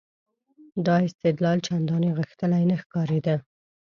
دا 0.85 0.95
استدلال 1.07 1.57
چندانې 1.67 2.09
غښتلی 2.17 2.63
نه 2.69 2.75
ښکارېده. 2.81 3.35